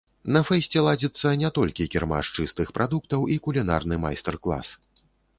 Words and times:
На 0.35 0.39
фэсце 0.45 0.79
ладзіцца 0.85 1.33
не 1.41 1.49
толькі 1.57 1.85
кірмаш 1.95 2.31
чыстых 2.37 2.71
прадуктаў 2.77 3.27
і 3.35 3.37
кулінарны 3.49 3.99
майстар-клас. 4.07 4.73